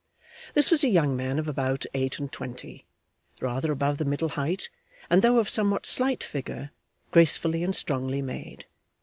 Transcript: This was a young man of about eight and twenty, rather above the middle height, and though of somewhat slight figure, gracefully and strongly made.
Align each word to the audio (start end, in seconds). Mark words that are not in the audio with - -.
This 0.55 0.71
was 0.71 0.83
a 0.83 0.87
young 0.89 1.15
man 1.15 1.37
of 1.37 1.47
about 1.47 1.85
eight 1.93 2.17
and 2.17 2.31
twenty, 2.31 2.87
rather 3.39 3.71
above 3.71 3.99
the 3.99 4.03
middle 4.03 4.29
height, 4.29 4.71
and 5.11 5.21
though 5.21 5.37
of 5.37 5.47
somewhat 5.47 5.85
slight 5.85 6.23
figure, 6.23 6.71
gracefully 7.11 7.63
and 7.63 7.75
strongly 7.75 8.23
made. 8.23 8.65